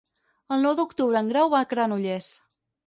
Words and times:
El 0.55 0.65
nou 0.67 0.73
d'octubre 0.79 1.21
en 1.21 1.31
Grau 1.35 1.55
va 1.57 1.63
a 1.63 1.71
Granollers. 1.77 2.35